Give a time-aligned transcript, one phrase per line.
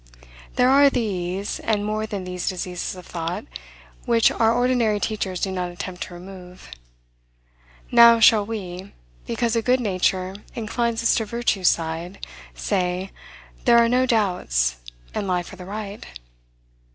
[0.55, 3.45] There are these, and more than these diseases of thought,
[4.07, 6.69] which our ordinary teachers do not attempt to remove.
[7.91, 8.93] Now shall we,
[9.27, 12.25] because a good nature inclines us to virtue's side,
[12.55, 13.11] say,
[13.65, 14.77] There are no doubts,
[15.13, 16.03] and lie for the right?